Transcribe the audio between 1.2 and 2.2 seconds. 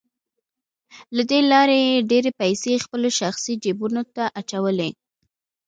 دې لارې یې